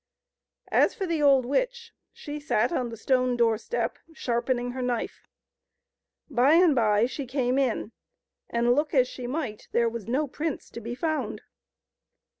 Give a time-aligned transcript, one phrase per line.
[0.71, 5.27] As for the old witch, she sat on the stone door step, sharpening her knife.
[6.27, 7.91] By and by she came in,
[8.49, 11.43] and, look as she might, there was no prince to be found.